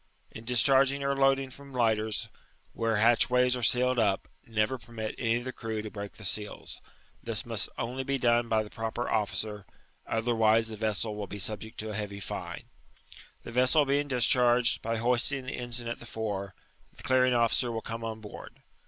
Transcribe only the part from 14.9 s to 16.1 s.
hoisting the eataga at tiie